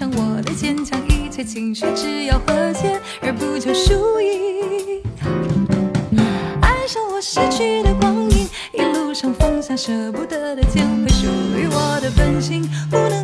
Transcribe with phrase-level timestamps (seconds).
[0.00, 5.02] 上我的坚强，一切情绪只要和解，而不求输赢。
[6.62, 13.19] 爱上我失去的光阴，一路上放下舍不得的，捡回属于我的本性，不能。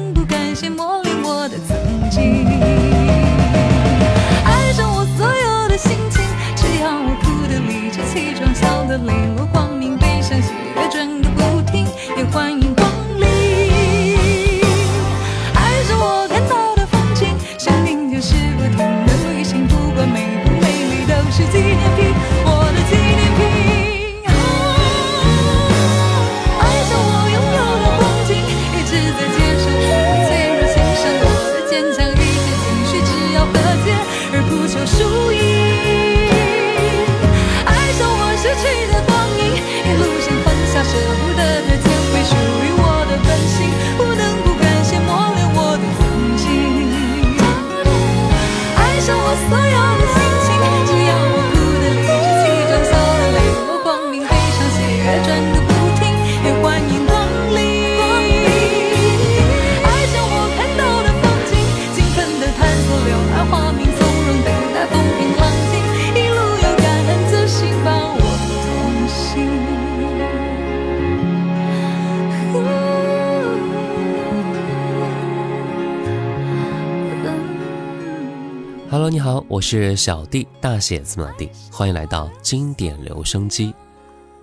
[79.56, 83.72] 我是小弟，大写字母老弟，欢迎来到经典留声机。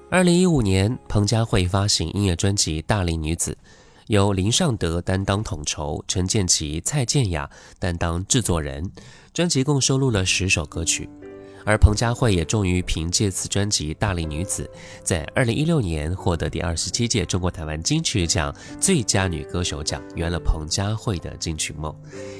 [0.10, 3.51] 二零一五年，彭佳慧发行音乐专辑《大龄女子》，
[4.07, 8.92] 由林尚德担当统筹，陈建奇、蔡健雅担当制作人。
[9.31, 11.07] 专辑共收录了十首歌曲。
[11.65, 14.69] 而彭佳慧也终于凭借此专辑《大龄女子》，
[15.04, 21.95] 在二零一六年获得第二十七届中国台湾金曲奖最佳女歌手奖，圆了彭佳慧的金曲梦，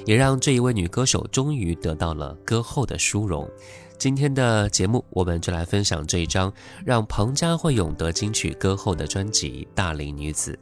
[0.06, 3.50] 也让这一位女歌手终于得到了歌后的殊荣。
[3.98, 6.52] 今天的节目，我们就来分享这一张
[6.84, 10.58] 让彭佳慧勇得金曲歌后的专辑《大龄女子》。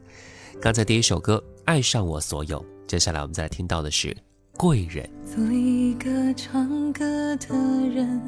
[0.60, 4.16] 刚才第一首歌《爱上我所有》，接下来我们再听到的是。
[4.56, 7.02] 贵人，做一个唱歌
[7.36, 7.48] 的
[7.92, 8.20] 人，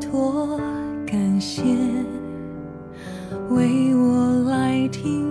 [0.00, 0.58] 多
[1.06, 1.62] 感谢
[3.48, 5.21] 为我来听。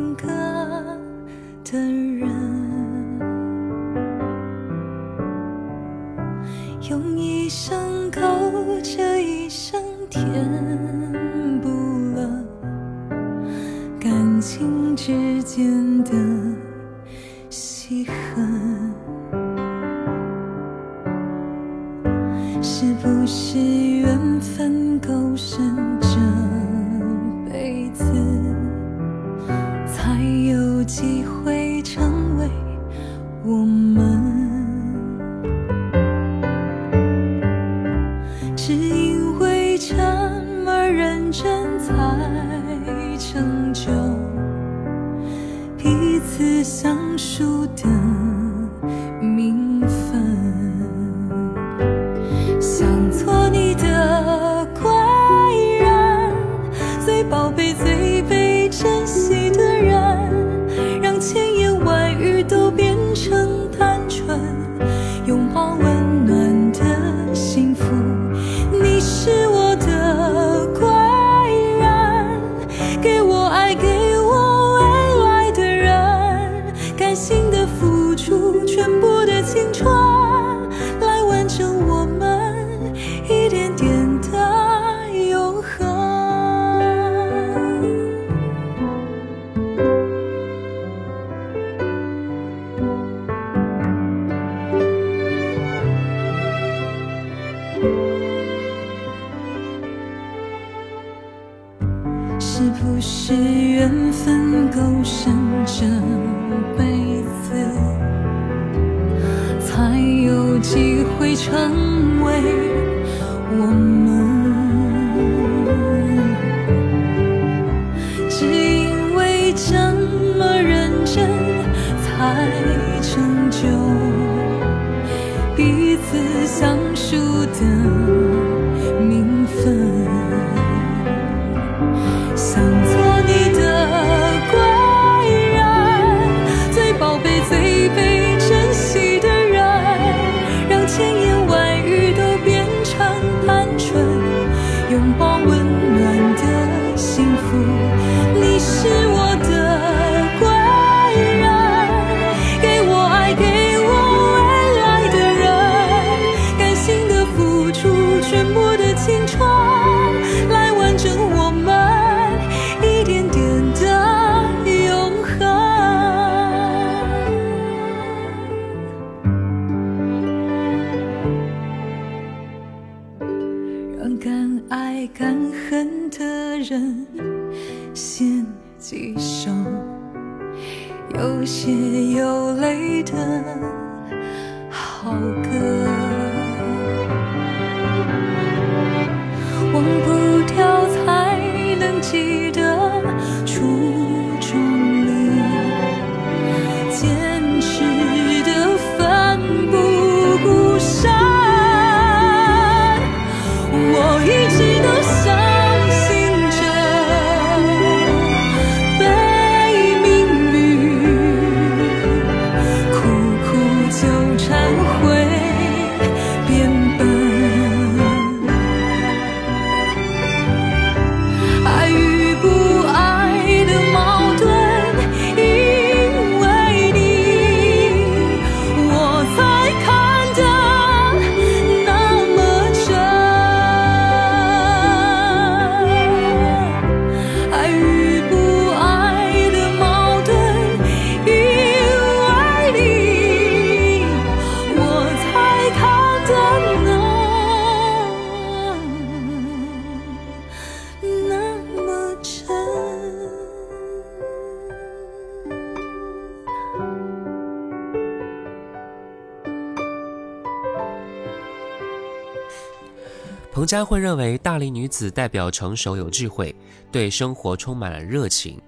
[263.71, 266.53] 彭佳慧认为，大龄女子代表成熟有智慧，
[266.91, 268.59] 对生活充满了热情，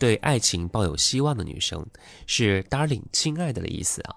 [0.00, 1.86] 对爱情抱有希望的女生，
[2.26, 4.16] 是 darling 亲爱的的意思啊。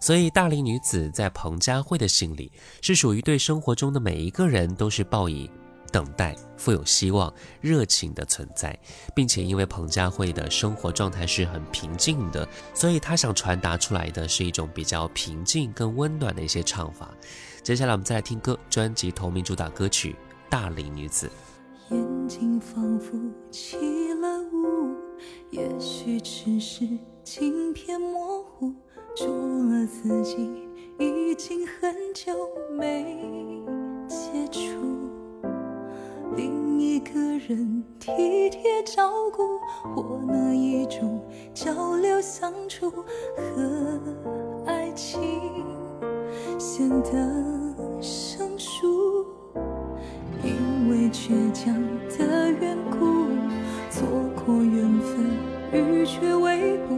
[0.00, 5.50] 所以，大龄女子在彭佳慧的心里，是属于对生活中的每一个人都是抱以。
[5.92, 7.30] 等待富有希望、
[7.60, 8.74] 热情的存在，
[9.14, 17.10] 并且因为彭佳慧的生活状态是很平静的，所以她想传达出来的是一种比较平静、更温暖的一些唱法。
[17.62, 20.10] 接下来我们再来听歌，专辑同名主打歌曲
[20.50, 21.30] 《大龄女子》。
[21.94, 23.16] 眼睛仿佛
[23.52, 23.76] 起
[24.14, 24.96] 了雾，
[25.50, 26.84] 也许只是
[27.22, 28.74] 镜片模糊，
[29.14, 33.22] 除了自己，已经很久没
[34.08, 34.60] 接触。
[36.34, 39.60] 另一个人体贴照顾，
[39.94, 44.00] 或那一种交流相处和
[44.66, 45.20] 爱情
[46.58, 47.51] 显得
[51.12, 51.74] 倔强
[52.18, 53.26] 的缘故，
[53.90, 55.26] 错过缘分，
[55.72, 56.96] 欲却未果，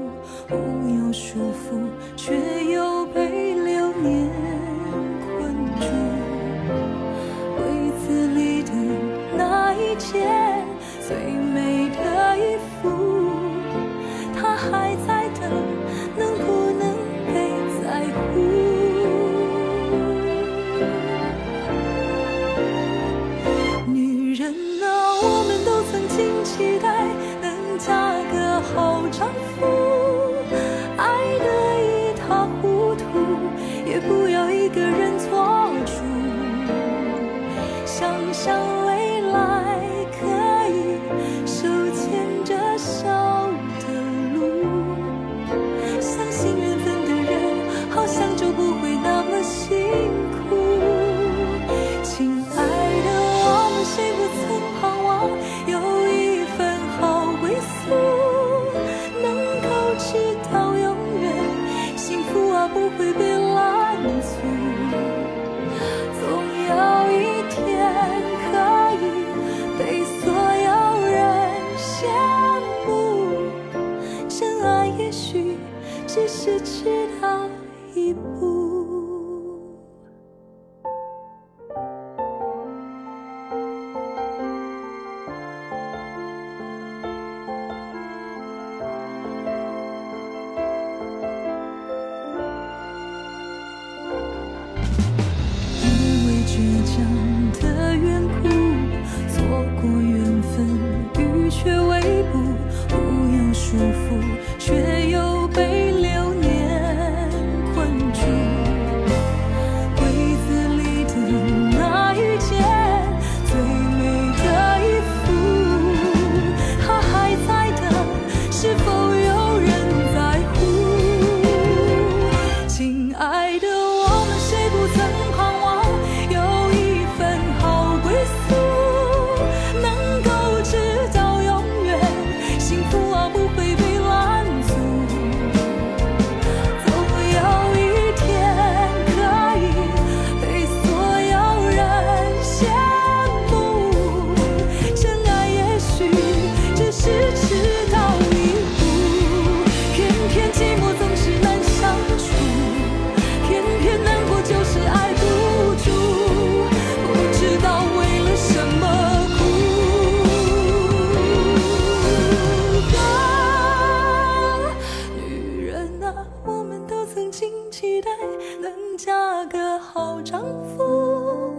[169.47, 170.43] 个好丈
[170.77, 171.55] 夫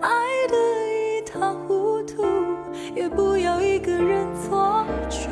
[0.00, 0.08] 爱
[0.48, 0.56] 得
[0.92, 2.24] 一塌糊涂
[2.94, 5.28] 也不要一个人做主。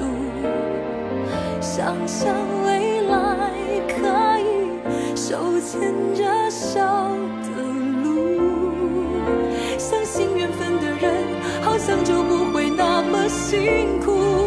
[1.60, 2.34] 想想
[2.64, 3.50] 未来
[3.88, 6.80] 可以手牵着手
[7.42, 7.62] 的
[8.02, 8.40] 路
[9.78, 11.24] 相信缘分的人
[11.62, 14.45] 好像就不会那么辛苦。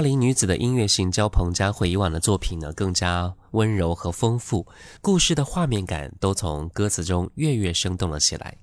[0.00, 4.66] 大龄女子的音乐性较彭佳慧以往的作品呢更加温柔和丰富，
[5.02, 8.56] 故事的画面感都从歌词中跃跃生动了起来。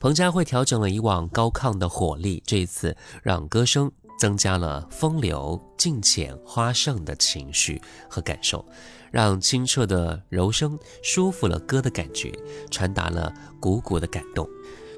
[0.00, 7.78] 彭佳慧调整了以往高亢的火力，这一次让歌声增加了风流、静浅、花盛的情绪
[8.08, 8.64] 和感受，
[9.10, 12.32] 让清澈的柔声舒服了歌的感觉，
[12.70, 13.30] 传达了
[13.60, 14.48] 鼓鼓的感动。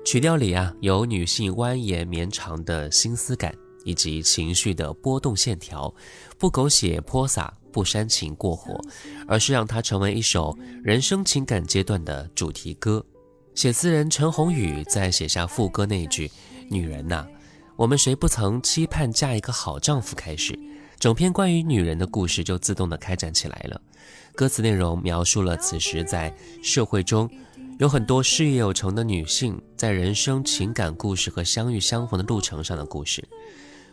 [0.05, 3.53] 曲调里啊，有女性蜿蜒绵长的心思感，
[3.85, 5.95] 以及情绪的波动线条，
[6.39, 8.81] 不狗血泼洒，不煽情过火，
[9.27, 13.05] 而是让它成为一首人生情感阶段的主题歌。
[13.55, 16.31] 写词人陈鸿宇在写下副歌那句
[16.71, 17.27] “女人呐，
[17.77, 20.59] 我们谁不曾期盼嫁一个好丈夫”开始，
[20.99, 23.81] 整篇关于女人的故事就自动的开展起来了。
[24.35, 27.29] 歌词内容描述了此时在社会中
[27.79, 33.27] 有很多事业有成的女性在人生情感故事和相遇相逢的路程上的故事。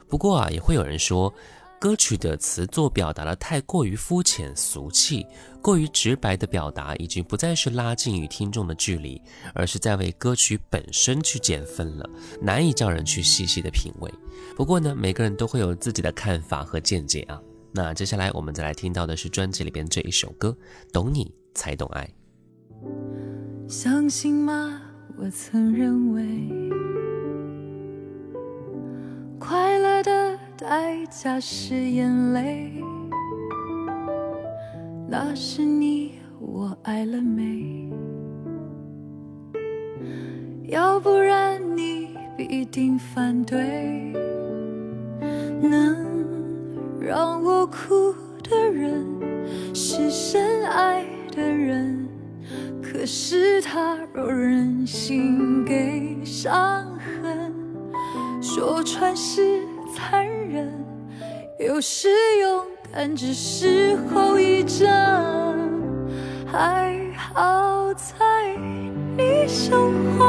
[0.08, 1.34] 不过啊，也会有人说。
[1.80, 5.24] 歌曲的词作表达的太过于肤浅俗气，
[5.62, 9.22] 过于直白的表达，已经不再是拉近与听众的距离，
[9.54, 12.10] 而是在为歌曲本身去减分了，
[12.42, 14.12] 难以叫人去细细的品味。
[14.56, 17.40] 不过呢，每个人都会有自己的看法和见解啊。
[17.72, 20.50] 那接下来我们再来听到的是专辑里边这一首歌，
[20.92, 22.10] 《懂你才懂爱》。
[23.72, 24.82] 相信吗？
[25.16, 26.50] 我曾认为
[30.58, 32.84] 代价是眼泪，
[35.08, 37.92] 那是你我爱了没？
[40.64, 44.12] 要不然你必定反对。
[45.62, 45.96] 能
[47.00, 49.06] 让我哭的人
[49.76, 52.08] 是深爱的人，
[52.82, 57.54] 可是他若忍心给伤痕
[58.42, 59.62] 说穿是。
[59.96, 60.37] 残忍，
[61.60, 62.08] 有时
[62.40, 64.88] 勇敢只是后遗症。
[66.46, 68.14] 还好在
[69.18, 70.24] 你胸怀，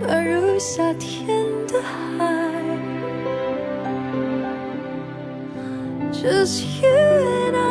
[0.00, 2.54] 暖如夏天的海。
[6.12, 7.67] Just you and I，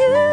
[0.00, 0.29] you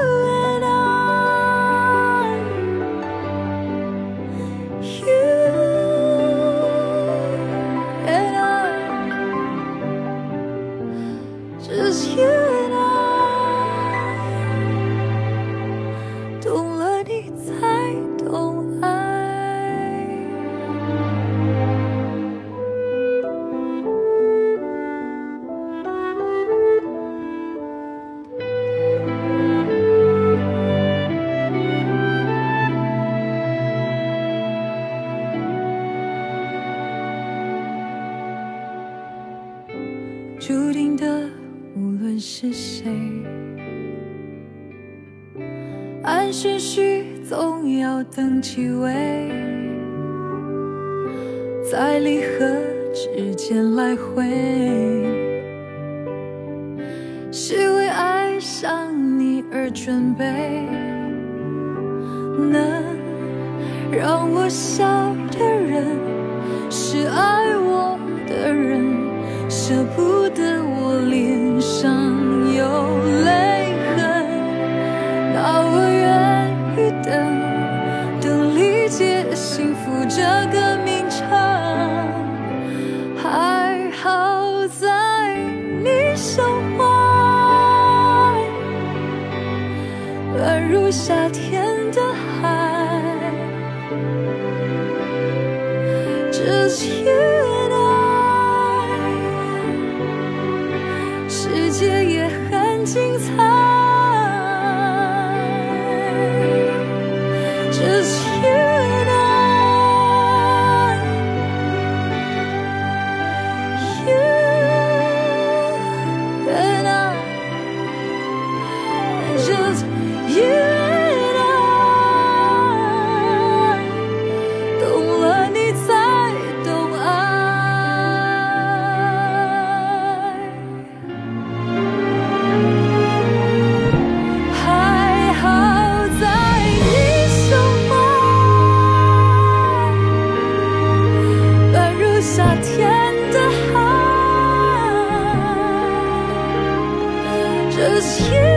[147.97, 148.56] Cause you.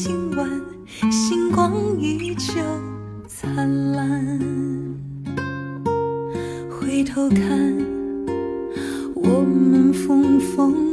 [0.00, 0.48] 今晚
[1.10, 2.52] 星光依旧
[3.26, 4.38] 灿烂。
[6.70, 7.48] 回头看
[9.16, 10.87] 我们风风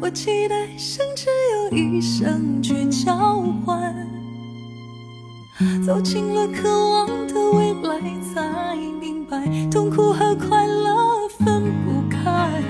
[0.00, 1.26] 我期待甚至
[1.70, 3.94] 用一生去交换
[5.84, 8.00] 走进了渴望的未来
[8.32, 12.62] 才明白痛苦和快乐分不开。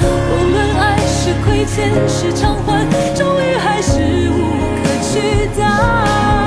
[0.00, 4.40] 无论爱是亏欠是偿还终于还是无
[4.82, 6.43] 可取代。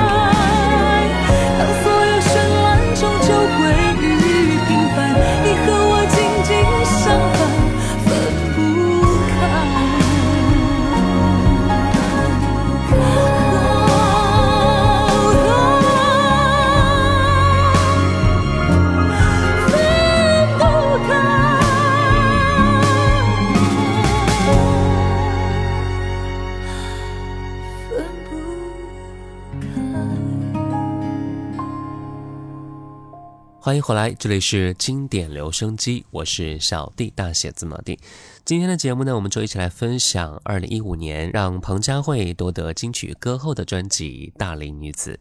[33.68, 37.98] 欢迎回来，这里是经典留声机，我是小弟，大写字母弟。
[38.42, 45.20] 今天的节目呢，我们就一起来分享二零一五年让彭佳慧夺得金曲歌后的专辑《大龄女子》。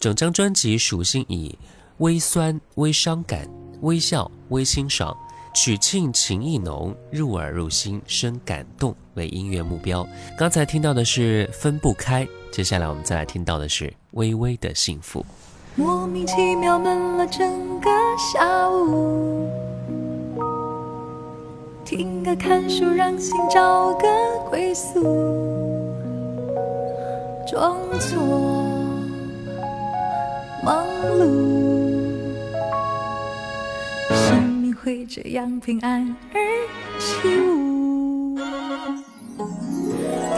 [0.00, 1.56] 整张专辑属性以
[1.98, 3.48] 微酸、微伤感、
[3.82, 5.16] 微笑、微欣赏、
[5.54, 10.04] 曲庆情意浓、入耳入心、深感动为音乐目标。
[10.36, 15.20] 刚才听到的是《分不开》，接下来我们再来听到的是《微微的幸福》。
[15.80, 17.88] 莫名其妙闷了整个
[18.18, 19.48] 下午，
[21.86, 24.06] 听歌看书让心找个
[24.50, 25.00] 归宿，
[27.46, 28.18] 装作
[30.62, 30.84] 忙
[31.18, 31.24] 碌，
[34.10, 36.40] 生命会这样平安而
[36.98, 38.36] 起舞，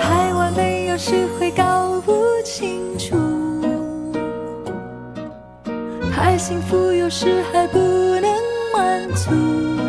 [0.01, 2.13] 太完美有时会搞不
[2.45, 3.32] 清楚。
[6.39, 8.31] 幸福，有时还不能
[8.73, 9.82] 满足。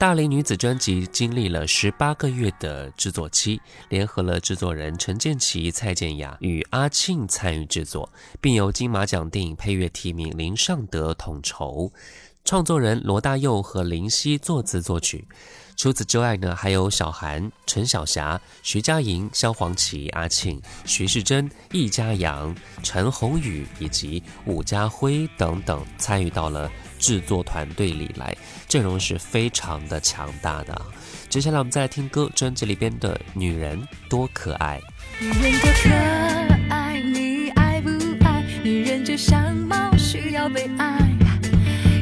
[0.00, 3.60] 大龄女子专辑经历了十八个月的制作期，
[3.90, 8.10] 联合了制作人陈建奇、蔡健雅与阿庆参与制作，
[8.40, 11.92] 并由金马奖电影配乐提名林尚德统筹，
[12.46, 15.28] 创作人罗大佑和林夕作词作曲。
[15.80, 26.70] 除此之外呢，还有小韩、陈小霞、徐佳莹、萧煌奇、阿庆、徐世珍、易家扬、陈鸿宇以及伍家辉等等参与到了。
[26.98, 28.36] 制作团队里来，
[28.68, 30.82] 阵容是非常的强大的。
[31.30, 34.78] 接下来我们再来听歌，专辑里边的《女人多可爱》。
[35.24, 35.88] 女人多可
[36.68, 37.88] 爱，你爱不
[38.26, 38.44] 爱？
[38.62, 41.10] 女人就像猫，需要被爱。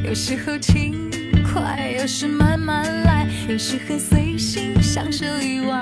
[0.04, 1.08] 有时候轻
[1.52, 5.80] 快，有时慢慢来，有时很随性，像是意外。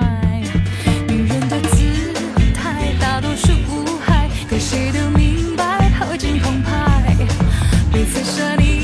[1.08, 2.12] 女人的姿
[2.54, 7.16] 态，大多数无害，可谁都明白，后劲澎湃。
[7.92, 8.75] 彼此设立。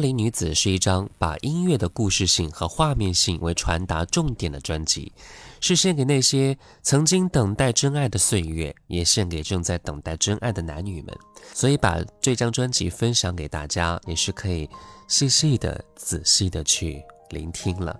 [0.00, 5.12] 龄女子是一张把音乐的故事性和画面性为传达重点的专辑，
[5.60, 11.16] 是献给那些曾经等待真爱的岁月，也献给正在等待真爱的男女们。
[11.52, 14.68] 所以把这张专辑分享给大家，也是可以
[15.08, 17.98] 细细的、仔细的去聆听了。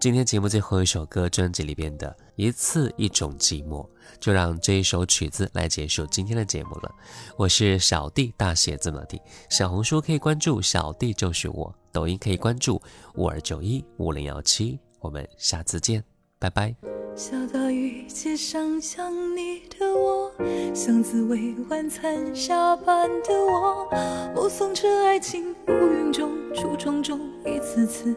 [0.00, 3.84] 今天节目最后一首歌，专辑里边的《一次一种寂寞》，
[4.20, 6.94] 就让这一首曲子来结束今天的节目了。
[7.36, 9.20] 我是小弟，大写字母 D，
[9.50, 12.80] 小红书可以关注小弟就是我，抖音可以关注
[13.16, 14.78] 五二九一五零幺七。
[15.00, 16.04] 我们下次见，
[16.38, 16.72] 拜拜。
[17.16, 20.32] 下大雨，街上想你的我，
[20.72, 23.90] 像滋味晚餐下班的我，
[24.32, 28.14] 目送着爱情乌云中、橱窗中一次次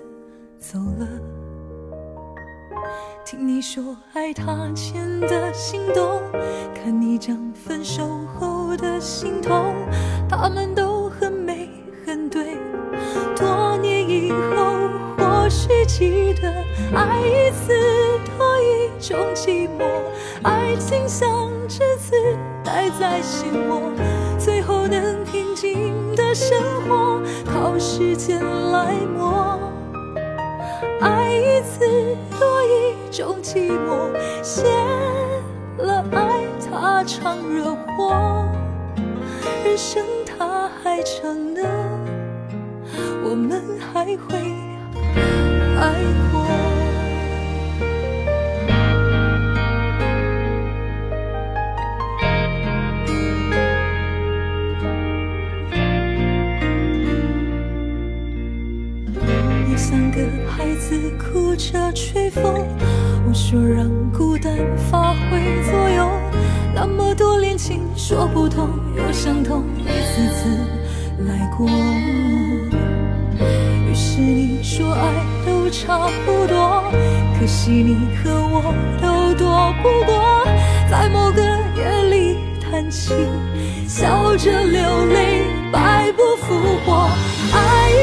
[0.60, 1.41] 走了。
[3.24, 6.22] 听你说爱他前的心动，
[6.74, 8.04] 看你讲分手
[8.38, 9.74] 后的心痛，
[10.30, 11.70] 他们都很美
[12.06, 12.58] 很对。
[13.38, 16.52] 多年以后，或许记得
[16.94, 17.74] 爱一次
[18.38, 19.86] 多一种寂寞，
[20.44, 21.30] 爱情像
[21.70, 22.16] 栀子
[22.64, 23.82] 待在心窝，
[24.38, 28.40] 最后能平静的生活，靠时间
[28.72, 29.58] 来磨。
[31.02, 34.64] 爱一次多一种寂寞，谢
[35.78, 38.14] 了爱它常惹祸，
[39.66, 41.62] 人生它还长呢，
[43.24, 44.38] 我们还会
[45.80, 45.94] 爱
[46.32, 46.81] 过。
[60.22, 62.44] 个孩子哭着吹风，
[63.28, 64.56] 我说让孤单
[64.90, 66.12] 发挥作用。
[66.74, 71.68] 那么多恋情说不通又相同，一次次来过。
[73.90, 75.02] 于是你说爱
[75.46, 76.84] 都差不多，
[77.40, 80.46] 可惜你和我都躲不过，
[80.90, 81.42] 在某个
[81.76, 83.14] 夜里叹气，
[83.88, 85.42] 笑着流泪，
[85.72, 86.56] 白不复
[86.86, 87.10] 活。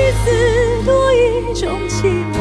[0.09, 2.40] 一次多一种寂寞，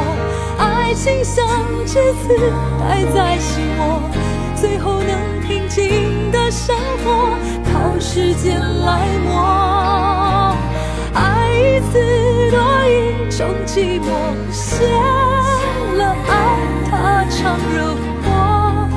[0.58, 1.46] 爱情像
[1.86, 2.34] 栀子
[2.80, 4.02] 待在心窝，
[4.56, 10.56] 最后能平静的生活，靠时间来磨。
[11.14, 12.00] 爱一次
[12.52, 12.58] 多
[12.88, 14.08] 一种寂寞，
[14.50, 14.86] 谢
[15.98, 16.32] 了爱
[16.90, 17.94] 它常惹
[18.24, 18.88] 祸，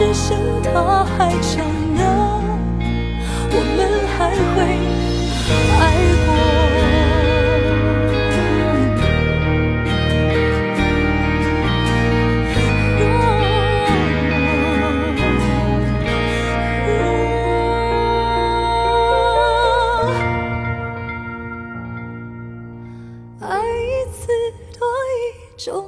[0.00, 1.64] 人生它还长
[1.94, 2.02] 呢，
[3.52, 3.78] 我们
[4.18, 4.56] 还会
[5.78, 5.82] 爱
[6.26, 6.45] 过。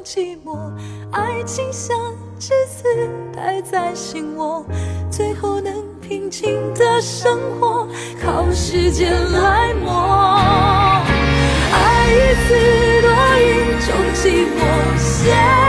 [0.09, 0.57] 寂寞
[1.13, 1.95] 爱情像
[2.41, 2.83] 栀子
[3.37, 4.65] 待在心窝，
[5.11, 7.87] 最后能平静的生活，
[8.25, 9.93] 靠时间来磨。
[11.71, 12.55] 爱一次
[13.03, 13.53] 多一
[13.85, 15.68] 种寂寞。